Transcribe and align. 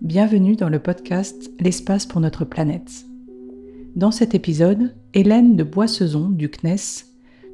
Bienvenue 0.00 0.54
dans 0.54 0.68
le 0.68 0.78
podcast 0.78 1.50
L'espace 1.58 2.06
pour 2.06 2.20
notre 2.20 2.44
planète. 2.44 3.04
Dans 3.96 4.12
cet 4.12 4.32
épisode, 4.32 4.94
Hélène 5.12 5.56
de 5.56 5.64
Boissezon 5.64 6.28
du 6.28 6.48
CNES 6.48 7.04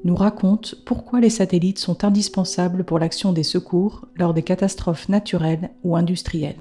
nous 0.05 0.15
raconte 0.15 0.75
pourquoi 0.85 1.21
les 1.21 1.31
satellites 1.31 1.79
sont 1.79 2.05
indispensables 2.05 2.85
pour 2.85 2.99
l'action 2.99 3.33
des 3.33 3.45
secours 3.45 4.07
lors 4.17 4.35
des 4.35 4.43
catastrophes 4.43 5.09
naturelles 5.09 5.71
ou 5.85 5.97
industrielles. 5.97 6.61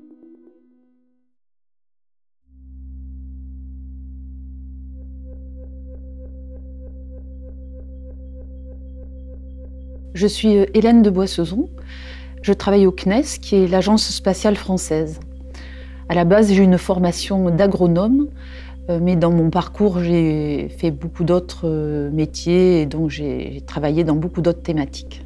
Je 10.13 10.27
suis 10.27 10.59
euh, 10.59 10.65
Hélène 10.73 11.01
de 11.01 11.09
Boissezon. 11.09 11.69
Je 12.41 12.53
travaille 12.53 12.87
au 12.87 12.93
CNES, 12.93 13.39
qui 13.41 13.57
est 13.57 13.67
l'agence 13.67 14.09
spatiale 14.09 14.55
française. 14.55 15.19
À 16.09 16.15
la 16.15 16.25
base, 16.25 16.51
j'ai 16.51 16.63
une 16.63 16.77
formation 16.77 17.49
d'agronome, 17.49 18.27
euh, 18.89 18.99
mais 19.01 19.15
dans 19.15 19.31
mon 19.31 19.49
parcours, 19.49 19.99
j'ai 19.99 20.67
fait 20.77 20.91
beaucoup 20.91 21.23
d'autres 21.23 21.61
euh, 21.65 22.11
métiers 22.11 22.81
et 22.81 22.85
donc 22.85 23.09
j'ai 23.09 23.63
travaillé 23.65 24.03
dans 24.03 24.15
beaucoup 24.15 24.41
d'autres 24.41 24.61
thématiques. 24.61 25.25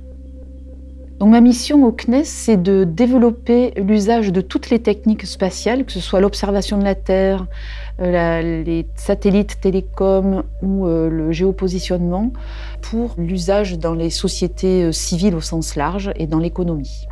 Donc 1.19 1.31
ma 1.31 1.41
mission 1.41 1.83
au 1.83 1.91
CNES, 1.91 2.25
c'est 2.25 2.61
de 2.61 2.83
développer 2.83 3.73
l'usage 3.75 4.31
de 4.31 4.39
toutes 4.39 4.69
les 4.69 4.77
techniques 4.77 5.25
spatiales, 5.25 5.83
que 5.83 5.91
ce 5.91 5.99
soit 5.99 6.19
l'observation 6.19 6.77
de 6.77 6.83
la 6.83 6.93
Terre, 6.93 7.47
euh, 7.99 8.63
les 8.63 8.85
satellites 8.93 9.59
télécoms 9.59 10.43
ou 10.61 10.85
le 10.85 11.31
géopositionnement, 11.31 12.31
pour 12.83 13.15
l'usage 13.17 13.79
dans 13.79 13.95
les 13.95 14.11
sociétés 14.11 14.91
civiles 14.91 15.33
au 15.33 15.41
sens 15.41 15.75
large 15.75 16.11
et 16.17 16.27
dans 16.27 16.37
l'économie. 16.37 17.07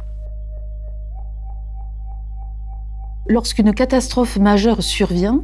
Lorsqu'une 3.28 3.74
catastrophe 3.74 4.38
majeure 4.38 4.84
survient, 4.84 5.42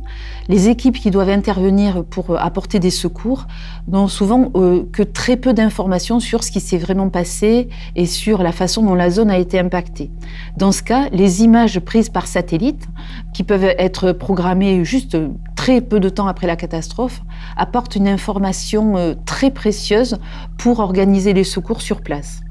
les 0.47 0.69
équipes 0.69 1.00
qui 1.00 1.09
doivent 1.09 1.30
intervenir 1.30 2.03
pour 2.06 2.39
apporter 2.39 2.78
des 2.78 2.92
secours 2.92 3.47
n'ont 3.88 4.08
souvent 4.08 4.52
euh, 4.56 4.83
que 4.94 5.02
très 5.02 5.36
peu 5.36 5.52
d'informations 5.52 6.19
sur 6.19 6.44
ce 6.44 6.52
qui 6.52 6.59
s'est 6.59 6.78
vraiment 6.78 7.09
passé 7.09 7.69
et 7.95 8.06
sur 8.06 8.44
la 8.44 8.52
façon 8.52 8.83
dont 8.83 8.94
la 8.94 9.09
zone 9.09 9.31
a 9.31 9.39
été 9.39 9.58
impactée. 9.59 10.11
Dans 10.58 10.72
ce 10.72 10.83
cas, 10.83 11.09
les 11.11 11.41
images 11.41 11.80
prises 11.80 12.09
par 12.09 12.28
satellite, 12.28 12.88
qui 13.33 13.44
peuvent 13.44 13.73
être 13.80 14.11
programmées 14.11 14.86
juste 14.86 15.17
très 15.56 15.81
peu 15.81 16.00
de 16.00 16.09
temps 16.09 16.28
après 16.28 16.45
la 16.45 16.56
catastrophe, 16.56 17.23
apportent 17.58 17.95
une 17.95 18.08
information 18.08 18.95
euh, 18.97 19.16
très 19.25 19.50
précieuse 19.50 20.19
pour 20.59 20.81
organiser 20.81 21.34
les 21.34 21.44
secours 21.44 21.81
sur 21.81 22.02
place. 22.02 22.41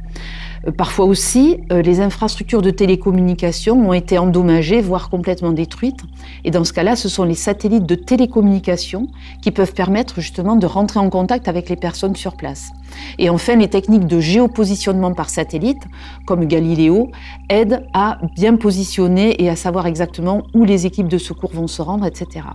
Euh, 0.67 0.71
parfois 0.71 1.07
aussi, 1.07 1.59
euh, 1.73 1.83
les 1.83 2.01
infrastructures 2.01 2.63
de 2.63 2.71
télécommunication 2.71 3.89
ont 3.89 3.93
été 3.93 4.19
endommagées, 4.19 4.81
voire 4.81 5.11
complètement 5.11 5.53
détruites. 5.53 6.01
Et 6.45 6.51
dans 6.51 6.65
ce 6.65 6.73
cas-là, 6.73 6.97
ce 6.97 7.09
sont 7.09 7.25
les 7.25 7.35
satellites 7.35 7.87
de 7.87 7.95
télécommunication 7.95 9.09
qui 9.43 9.51
peuvent 9.51 9.75
permettre 9.75 10.21
justement 10.21 10.57
de 10.57 10.67
rentrer 10.67 11.01
en 11.01 11.11
contact 11.11 11.49
avec 11.49 11.69
les 11.69 11.77
personnes 11.77 12.17
sur 12.17 12.37
place. 12.37 12.71
Et 13.19 13.31
enfin, 13.31 13.57
les 13.57 13.69
techniques 13.69 14.07
de 14.07 14.19
géopositionnement 14.19 15.15
par 15.15 15.31
satellite, 15.31 15.83
comme 16.27 16.47
Galileo, 16.47 17.11
aident 17.49 17.87
à 17.95 18.19
bien 18.35 18.57
positionner 18.57 19.43
et 19.43 19.49
à 19.49 19.57
savoir 19.57 19.87
exactement 19.87 20.43
où 20.55 20.65
les 20.65 20.87
équipes 20.87 21.09
de 21.09 21.19
secours 21.19 21.53
vont 21.53 21.69
se 21.69 21.83
rendre, 21.83 22.05
etc. 22.05 22.47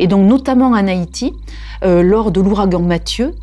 Et 0.00 0.08
donc, 0.08 0.26
notamment 0.26 0.68
en 0.68 0.86
Haïti, 0.86 1.32
euh, 1.84 2.02
lors 2.02 2.32
de 2.32 2.40
l'ouragan 2.40 2.80
Mathieu, 2.80 3.34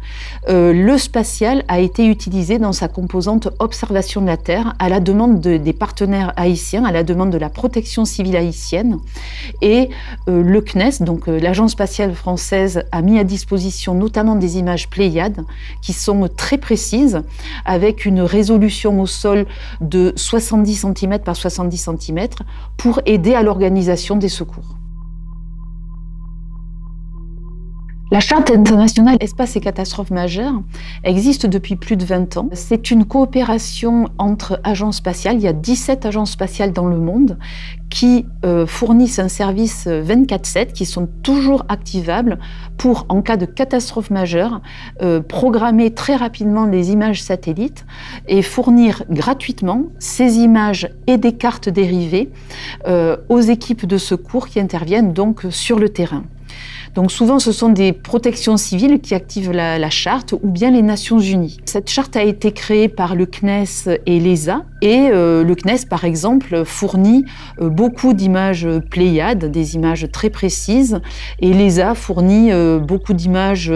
le 0.48 0.98
spatial 0.98 1.64
a 1.68 1.80
été 1.80 2.06
utilisé 2.06 2.60
dans 2.60 2.74
sa 2.74 2.88
composante 2.88 3.48
observation 3.60 3.95
de 3.96 4.26
la 4.26 4.36
Terre 4.36 4.76
à 4.78 4.90
la 4.90 5.00
demande 5.00 5.40
des 5.40 5.74
partenaires 5.74 6.34
haïtiens, 6.36 6.84
à 6.84 6.92
la 6.92 7.04
demande 7.04 7.30
de 7.30 7.38
la 7.38 7.50
protection 7.50 8.04
civile 8.04 8.36
haïtienne. 8.36 9.00
Et 9.62 9.90
euh, 10.28 10.44
le 10.44 10.62
CNES, 10.62 11.02
donc 11.02 11.28
l'Agence 11.28 11.72
spatiale 11.72 12.14
française, 12.14 12.84
a 12.92 13.02
mis 13.02 13.20
à 13.20 13.24
disposition 13.24 13.94
notamment 13.94 14.36
des 14.36 14.58
images 14.58 14.90
Pléiades 14.90 15.46
qui 15.82 15.94
sont 15.94 16.28
très 16.28 16.58
précise, 16.58 17.22
avec 17.64 18.06
une 18.06 18.22
résolution 18.22 19.00
au 19.00 19.08
sol 19.08 19.46
de 19.80 20.12
70 20.18 20.86
cm 20.94 21.20
par 21.20 21.38
70 21.38 21.78
cm, 21.78 22.28
pour 22.76 23.00
aider 23.06 23.34
à 23.34 23.44
l'organisation 23.44 24.18
des 24.18 24.30
secours. 24.30 24.76
La 28.12 28.20
Charte 28.20 28.52
internationale 28.52 29.18
espace 29.20 29.56
et 29.56 29.60
catastrophes 29.60 30.12
majeures 30.12 30.62
existe 31.04 31.48
depuis 31.48 31.76
plus 31.76 31.98
de 31.98 32.06
20 32.06 32.38
ans. 32.38 32.50
C'est 32.54 32.92
une 32.92 33.04
coopération 33.04 34.10
entre 34.20 34.60
agences 34.64 34.98
spatiales. 34.98 35.38
Il 35.38 35.42
y 35.42 35.48
a 35.48 35.54
17 35.54 36.06
agences 36.06 36.32
spatiales 36.32 36.72
dans 36.72 36.86
le 36.86 37.00
monde 37.00 37.40
qui 37.90 38.28
euh, 38.46 38.68
fournissent 38.68 39.18
un 39.18 39.28
service 39.28 39.88
24/7, 39.88 40.72
qui 40.72 40.86
sont 40.86 41.10
toujours 41.24 41.66
activables 41.68 42.38
pour, 42.78 43.08
en 43.10 43.24
cas 43.24 43.38
de 43.38 43.48
catastrophe 43.48 44.12
majeure, 44.12 44.62
euh, 45.02 45.20
programmer 45.20 45.92
très 45.92 46.16
rapidement 46.16 46.66
les 46.66 46.92
images 46.92 47.24
satellites 47.24 47.88
et 48.28 48.44
fournir 48.44 49.04
gratuitement 49.10 49.86
ces 49.98 50.38
images 50.38 50.92
et 51.08 51.18
des 51.18 51.34
cartes 51.34 51.70
dérivées 51.70 52.30
euh, 52.88 53.18
aux 53.30 53.42
équipes 53.42 53.88
de 53.88 53.98
secours 53.98 54.48
qui 54.48 54.60
interviennent 54.60 55.12
donc 55.12 55.48
sur 55.50 55.80
le 55.80 55.90
terrain. 55.90 56.24
Donc 56.96 57.12
souvent, 57.12 57.40
ce 57.40 57.52
sont 57.52 57.68
des 57.68 57.92
protections 57.92 58.56
civiles 58.56 59.02
qui 59.02 59.14
activent 59.16 59.52
la, 59.52 59.90
charte 59.90 60.34
ou 60.34 60.50
bien 60.50 60.72
les 60.72 60.82
Nations 60.82 61.20
Unies. 61.20 61.58
Cette 61.66 61.90
charte 61.90 62.16
a 62.16 62.24
été 62.24 62.54
créée 62.54 62.88
par 62.88 63.16
le 63.16 63.26
CNES 63.26 64.00
et 64.06 64.20
l'ESA. 64.20 64.64
Et 64.82 65.10
euh, 65.12 65.44
le 65.44 65.56
CNES, 65.56 65.88
par 65.90 66.06
exemple, 66.06 66.64
fournit 66.64 67.26
euh, 67.60 67.70
beaucoup 67.70 68.14
d'images 68.14 68.68
Pléiades, 68.90 69.52
des 69.52 69.76
images 69.76 70.08
très 70.10 70.30
précises. 70.30 71.02
Et 71.40 71.52
l'ESA 71.52 71.96
fournit 71.96 72.54
euh, 72.54 72.80
beaucoup 72.80 73.14
d'images 73.14 73.74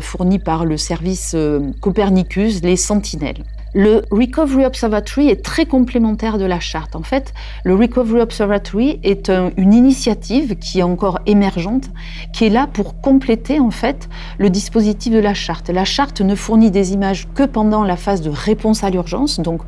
fournies 0.00 0.38
par 0.38 0.64
le 0.64 0.78
service 0.78 1.36
Copernicus, 1.80 2.62
les 2.62 2.76
Sentinelles. 2.76 3.44
Le 3.72 4.02
Recovery 4.10 4.64
Observatory 4.64 5.28
est 5.28 5.44
très 5.44 5.64
complémentaire 5.64 6.38
de 6.38 6.44
la 6.44 6.58
charte. 6.58 6.96
En 6.96 7.04
fait, 7.04 7.32
le 7.62 7.76
Recovery 7.76 8.20
Observatory 8.20 8.98
est 9.04 9.30
une 9.56 9.72
initiative 9.72 10.56
qui 10.56 10.80
est 10.80 10.82
encore 10.82 11.20
émergente, 11.26 11.90
qui 12.32 12.46
est 12.46 12.50
là 12.50 12.66
pour 12.66 13.00
compléter 13.00 13.60
en 13.60 13.70
fait 13.70 14.08
le 14.38 14.50
dispositif 14.50 15.12
de 15.12 15.20
la 15.20 15.34
charte. 15.34 15.68
La 15.70 15.84
charte 15.84 16.20
ne 16.20 16.34
fournit 16.34 16.72
des 16.72 16.92
images 16.92 17.28
que 17.34 17.44
pendant 17.44 17.84
la 17.84 17.96
phase 17.96 18.22
de 18.22 18.30
réponse 18.30 18.82
à 18.82 18.90
l'urgence, 18.90 19.38
donc 19.38 19.62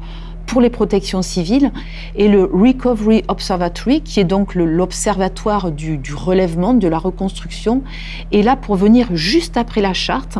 pour 0.52 0.60
les 0.60 0.68
protections 0.68 1.22
civiles 1.22 1.72
et 2.14 2.28
le 2.28 2.44
Recovery 2.44 3.24
Observatory, 3.28 4.02
qui 4.02 4.20
est 4.20 4.24
donc 4.24 4.54
l'observatoire 4.54 5.70
du, 5.72 5.98
relèvement, 6.14 6.74
de 6.74 6.88
la 6.88 6.98
reconstruction, 6.98 7.82
est 8.32 8.42
là 8.42 8.54
pour 8.54 8.76
venir 8.76 9.08
juste 9.12 9.56
après 9.56 9.80
la 9.80 9.94
charte 9.94 10.36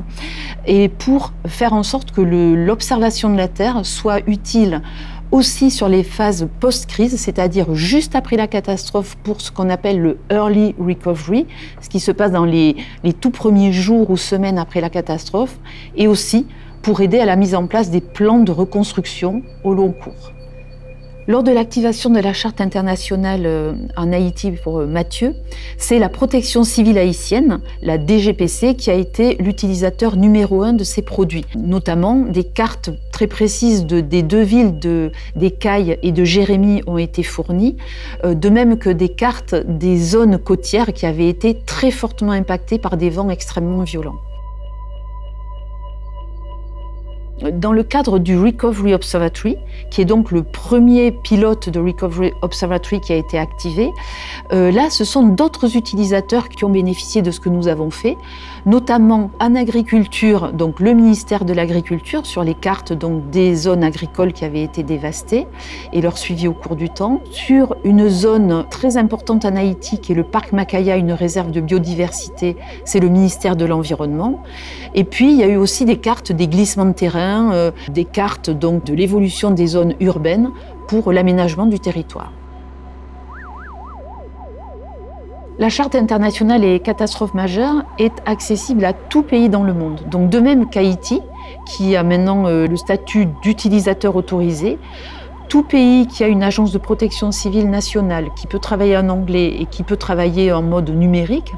et 0.67 0.91
pour 0.91 1.33
faire 1.47 1.73
en 1.73 1.83
sorte 1.83 2.11
que 2.11 2.21
l'observation 2.21 3.31
de 3.31 3.39
la 3.39 3.49
Terre 3.49 3.87
soit 3.87 4.21
utile 4.27 4.83
aussi 5.33 5.71
sur 5.71 5.89
les 5.89 6.05
phases 6.05 6.47
post-crise, 6.61 7.19
c'est-à-dire 7.19 7.75
juste 7.75 8.15
après 8.15 8.37
la 8.37 8.47
catastrophe 8.47 9.17
pour 9.25 9.41
ce 9.41 9.51
qu'on 9.51 9.71
appelle 9.71 10.01
le 10.01 10.19
early 10.31 10.75
recovery, 10.79 11.47
ce 11.81 11.89
qui 11.89 12.01
se 12.01 12.13
passe 12.13 12.31
dans 12.31 12.45
les, 12.45 12.77
les 13.03 13.15
tout 13.15 13.31
premiers 13.31 13.73
jours 13.73 14.11
ou 14.11 14.17
semaines 14.17 14.59
après 14.59 14.83
la 14.83 14.91
catastrophe, 14.91 15.57
et 15.97 16.07
aussi 16.07 16.47
pour 16.83 17.01
aider 17.01 17.19
à 17.19 17.25
la 17.25 17.37
mise 17.37 17.55
en 17.55 17.67
place 17.67 17.91
des 17.91 18.03
plans 18.03 18.41
de 18.41 18.53
reconstruction 18.53 19.43
au 19.65 19.73
long 19.73 19.93
cours. 19.93 20.33
Lors 21.29 21.45
de 21.45 21.53
l'activation 21.53 22.11
de 22.11 22.19
la 22.19 22.33
charte 22.33 22.61
internationale 22.61 23.43
euh, 23.47 23.75
en 23.97 24.13
Haïti 24.13 24.51
pour 24.51 24.81
euh, 24.81 24.87
Mathieu, 24.87 25.37
c'est 25.79 26.01
la 26.01 26.09
protection 26.09 26.65
civile 26.65 26.99
haïtienne, 26.99 27.61
la 27.81 27.97
DGPC, 27.97 28.75
qui 28.75 28.91
a 28.91 28.95
été 28.95 29.37
l'utilisateur 29.37 30.17
numéro 30.17 30.65
un 30.65 30.73
de 30.73 30.83
ces 30.83 31.01
produits, 31.01 31.45
notamment 31.57 32.17
des 32.17 32.43
cartes 32.43 32.91
très 33.13 33.29
précises 33.29 33.87
des 33.87 34.23
deux 34.23 34.43
villes 34.43 34.81
de, 34.81 35.13
et 35.41 36.13
de 36.13 36.25
Jérémie 36.25 36.83
ont 36.89 36.99
été 36.99 37.23
fournies, 37.23 37.77
euh, 38.25 38.35
de 38.35 38.49
même 38.49 38.77
que 38.77 38.91
des 38.91 39.11
cartes 39.11 39.55
des 39.55 39.99
zones 39.99 40.39
côtières 40.39 40.93
qui 40.93 41.07
avaient 41.07 41.29
été 41.29 41.57
très 41.65 41.93
fortement 41.93 42.33
impactées 42.33 42.79
par 42.79 42.97
des 42.97 43.11
vents 43.11 43.31
extrêmement 43.31 43.85
violents. 43.85 44.19
Dans 47.51 47.73
le 47.73 47.83
cadre 47.83 48.21
du 48.21 48.39
Recovery 48.39 48.95
Observatory, 48.95 49.57
qui 49.91 50.01
est 50.01 50.05
donc 50.05 50.31
le 50.31 50.45
premier 50.45 51.11
pilote 51.11 51.69
de 51.69 51.81
Recovery 51.81 52.31
Observatory 52.41 53.01
qui 53.01 53.13
a 53.13 53.17
été 53.17 53.37
activé, 53.37 53.91
euh, 54.53 54.71
là, 54.71 54.91
ce 54.91 55.05
sont 55.05 55.25
d'autres 55.25 55.77
utilisateurs 55.77 56.49
qui 56.49 56.65
ont 56.65 56.69
bénéficié 56.69 57.21
de 57.21 57.33
ce 57.33 57.41
que 57.41 57.49
nous 57.49 57.67
avons 57.67 57.91
fait, 57.91 58.17
notamment 58.65 59.33
en 59.41 59.57
agriculture, 59.57 60.53
donc 60.53 60.79
le 60.79 60.93
ministère 60.93 61.45
de 61.45 61.53
l'Agriculture, 61.53 62.27
sur 62.27 62.45
les 62.45 62.55
cartes 62.55 62.93
donc, 62.93 63.31
des 63.31 63.57
zones 63.57 63.83
agricoles 63.83 64.33
qui 64.33 64.45
avaient 64.45 64.63
été 64.63 64.85
dévastées 64.85 65.49
et 65.93 66.01
leur 66.01 66.19
suivi 66.19 66.47
au 66.47 66.53
cours 66.53 66.77
du 66.77 66.91
temps, 66.91 67.23
sur 67.33 67.75
une 67.83 68.09
zone 68.09 68.67
très 68.71 68.97
importante 68.97 69.45
en 69.45 69.57
Haïti 69.57 69.99
qui 69.99 70.13
est 70.13 70.17
le 70.17 70.23
parc 70.23 70.53
Macaya, 70.53 70.97
une 70.97 71.13
réserve 71.13 71.51
de 71.51 71.61
biodiversité, 71.61 72.57
c'est 72.85 73.01
le 73.01 73.09
ministère 73.09 73.57
de 73.57 73.65
l'Environnement. 73.65 74.43
Et 74.95 75.03
puis, 75.03 75.33
il 75.33 75.39
y 75.39 75.43
a 75.43 75.49
eu 75.49 75.57
aussi 75.57 75.85
des 75.85 75.97
cartes 75.97 76.31
des 76.31 76.47
glissements 76.47 76.85
de 76.85 76.93
terrain 76.93 77.32
euh, 77.53 77.71
des 77.89 78.05
cartes 78.05 78.51
donc 78.51 78.85
de 78.85 78.95
l'évolution 78.95 79.51
des 79.51 79.67
zones 79.67 79.95
urbaines 80.01 80.51
pour 80.89 81.13
l'aménagement 81.13 81.67
du 81.67 81.81
territoire. 81.81 82.33
La 85.59 85.69
charte 85.69 85.95
internationale 85.95 86.63
des 86.63 86.81
catastrophes 86.81 87.35
majeures 87.35 87.85
est 87.99 88.15
accessible 88.27 88.85
à 88.85 88.93
tout 88.93 89.23
pays 89.23 89.49
dans 89.49 89.63
le 89.63 89.75
monde. 89.75 90.01
Donc 90.11 90.31
de 90.31 90.41
même 90.41 90.69
qu'Haïti, 90.69 91.21
qui 91.67 91.95
a 91.95 92.03
maintenant 92.03 92.47
euh, 92.47 92.67
le 92.67 92.77
statut 92.77 93.27
d'utilisateur 93.43 94.17
autorisé, 94.17 94.79
tout 95.53 95.63
pays 95.63 96.07
qui 96.07 96.25
a 96.25 96.29
une 96.29 96.43
agence 96.43 96.73
de 96.73 96.79
protection 96.79 97.31
civile 97.31 97.69
nationale, 97.69 98.31
qui 98.35 98.47
peut 98.47 98.59
travailler 98.59 98.97
en 98.97 99.11
anglais 99.11 99.55
et 99.61 99.67
qui 99.67 99.83
peut 99.83 99.99
travailler 99.99 100.51
en 100.51 100.63
mode 100.63 100.89
numérique, 100.89 101.53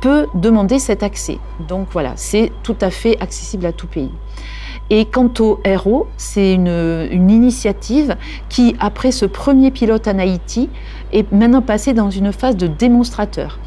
peut 0.00 0.26
demander 0.34 0.78
cet 0.78 1.02
accès. 1.02 1.38
Donc 1.68 1.88
voilà, 1.90 2.12
c'est 2.16 2.50
tout 2.62 2.76
à 2.80 2.88
fait 2.88 3.20
accessible 3.20 3.66
à 3.66 3.72
tout 3.72 3.86
pays. 3.86 4.10
Et 4.90 5.04
quant 5.04 5.30
au 5.40 5.60
RO, 5.66 6.06
c'est 6.16 6.54
une, 6.54 7.30
initiative 7.30 8.16
qui, 8.48 8.74
après 8.80 9.12
ce 9.12 9.26
premier 9.26 9.70
pilote 9.70 10.08
en 10.08 10.18
Haïti, 10.18 10.70
est 11.12 11.30
maintenant 11.32 11.62
passée 11.62 11.92
dans 11.92 12.10
une 12.10 12.32
phase 12.32 12.56
de 12.56 12.66
démonstrateur. 12.66 13.58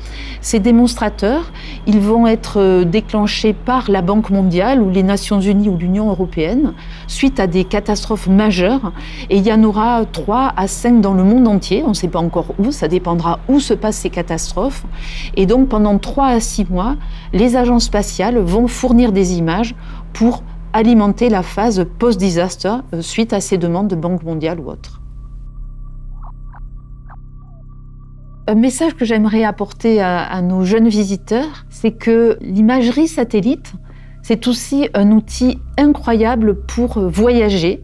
Ces 0.42 0.60
démonstrateurs, 0.60 1.52
ils 1.86 2.00
vont 2.00 2.26
être 2.26 2.60
euh, 2.60 2.84
déclenchés 2.84 3.54
par 3.54 3.90
la 3.90 4.02
Banque 4.02 4.30
mondiale 4.32 4.82
ou 4.82 4.90
les 4.90 5.04
Nations 5.04 5.40
unies 5.40 5.70
ou 5.70 5.78
l'Union 5.78 6.10
européenne 6.10 6.74
suite 7.08 7.40
à 7.40 7.48
des 7.48 7.64
catastrophes 7.64 8.28
majeures. 8.28 8.92
Et 9.30 9.38
il 9.38 9.46
y 9.46 9.54
en 9.54 9.64
aura 9.64 10.06
trois 10.06 10.54
à 10.58 10.68
cinq 10.68 11.02
dans 11.02 11.14
le 11.14 11.24
monde 11.24 11.48
entier. 11.48 11.84
On 11.86 11.90
ne 11.90 11.94
sait 11.94 12.08
pas 12.08 12.20
encore 12.20 12.54
où, 12.58 12.72
ça 12.72 12.88
dépendra 12.88 13.40
où 13.48 13.60
se 13.60 13.74
passent 13.74 13.98
ces 13.98 14.10
catastrophes. 14.10 14.84
Et 15.36 15.46
donc 15.46 15.70
pendant 15.70 15.98
trois 16.00 16.28
à 16.28 16.40
six 16.40 16.68
mois, 16.70 16.96
les 17.34 17.56
agences 17.56 17.86
spatiales 17.86 18.40
vont 18.40 18.68
fournir 18.68 19.12
des 19.12 19.38
images 19.38 19.76
pour 20.14 20.44
alimenter 20.74 21.30
la 21.30 21.44
phase 21.44 21.86
post-disaster 22.00 22.78
euh, 22.94 23.02
suite 23.02 23.34
à 23.34 23.42
ces 23.42 23.58
demandes 23.58 23.88
de 23.88 23.96
Banque 23.96 24.24
mondiale 24.24 24.60
ou 24.60 24.70
autres. 24.70 25.02
Un 28.48 28.56
message 28.56 28.96
que 28.96 29.06
j'aimerais 29.06 29.44
apporter 29.44 30.02
à, 30.02 30.42
nos 30.42 30.66
jeunes 30.66 30.90
visiteurs, 30.90 31.66
c'est 31.70 31.92
que 31.92 32.38
l'imagerie 32.42 33.08
satellite, 33.08 33.74
c'est 34.24 34.48
aussi 34.48 34.90
un 34.94 35.12
outil 35.12 35.60
incroyable 35.78 36.66
pour 36.66 37.00
voyager, 37.00 37.84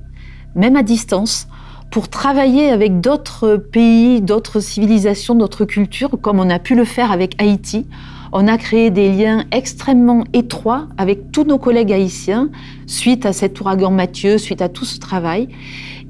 même 0.56 0.76
à 0.76 0.84
distance, 0.84 1.48
pour 1.92 2.10
travailler 2.10 2.70
avec 2.70 3.00
d'autres 3.00 3.56
pays, 3.56 4.22
d'autres 4.22 4.60
civilisations, 4.60 5.36
d'autres 5.36 5.64
cultures, 5.64 6.20
comme 6.22 6.40
on 6.40 6.50
a 6.50 6.60
pu 6.60 6.76
le 6.76 6.86
faire 6.86 7.12
avec 7.12 7.42
Haïti, 7.42 7.88
on 8.32 8.48
a 8.48 8.58
créé 8.58 8.90
des 8.90 9.12
liens 9.12 9.46
extrêmement 9.52 10.24
étroits 10.34 10.88
avec 10.98 11.32
tous 11.32 11.44
nos 11.44 11.58
collègues 11.58 11.92
haïtiens 11.92 12.50
suite 12.86 13.26
à 13.26 13.34
cet 13.34 13.60
ouragan 13.60 13.92
Mathieu, 13.92 14.38
suite 14.38 14.62
à 14.62 14.70
tout 14.70 14.86
ce 14.86 15.00
travail. 15.00 15.50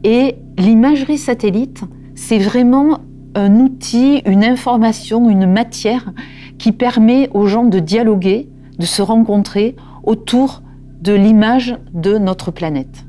Et 0.04 0.36
l'imagerie 0.58 1.18
satellite, 1.18 1.84
c'est 2.16 2.40
vraiment 2.40 3.00
un 3.36 3.60
outil, 3.60 4.22
une 4.26 4.44
information, 4.44 5.30
une 5.30 5.52
matière 5.52 6.12
qui 6.58 6.72
permet 6.72 7.30
aux 7.34 7.48
gens 7.48 7.66
de 7.66 7.80
dialoguer, 7.80 8.50
de 8.80 8.86
se 8.86 9.02
rencontrer 9.02 9.76
autour 10.04 10.62
de 11.02 11.14
l'image 11.14 11.78
de 11.94 12.18
notre 12.18 12.52
planète. 12.52 13.07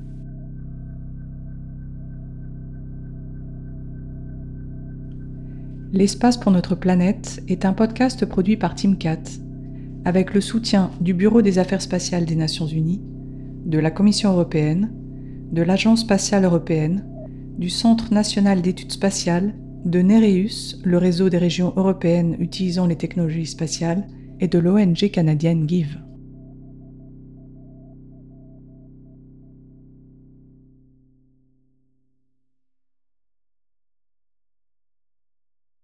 L'espace 5.91 6.37
pour 6.37 6.53
notre 6.53 6.75
planète 6.75 7.43
est 7.49 7.65
un 7.65 7.73
podcast 7.73 8.27
produit 8.27 8.59
par 8.59 8.75
TeamCat, 8.75 9.23
avec 10.05 10.35
le 10.35 10.43
soutien 10.43 10.91
du 11.01 11.15
Bureau 11.15 11.41
des 11.41 11.59
Affaires 11.59 11.81
spatiales 11.81 12.27
des 12.27 12.37
Nations 12.37 12.67
Unies, 12.67 13.01
de 13.65 13.79
la 13.79 13.91
Commission 13.91 14.33
européenne, 14.33 14.93
de 15.51 15.63
l'Agence 15.63 16.01
spatiale 16.01 16.45
européenne, 16.45 17.07
du 17.57 17.71
Centre 17.71 18.13
national 18.13 18.61
d'études 18.61 18.93
spatiales, 18.93 19.55
de 19.87 20.03
Nereus, 20.03 20.79
le 20.85 20.99
réseau 20.99 21.31
des 21.31 21.39
régions 21.39 21.73
européennes 21.75 22.37
utilisant 22.39 22.87
les 22.87 22.97
technologies 22.97 23.47
spatiales, 23.47 24.07
et 24.41 24.49
de 24.49 24.59
l'ONG 24.59 25.11
canadienne 25.11 25.67
GIVE. 25.67 25.99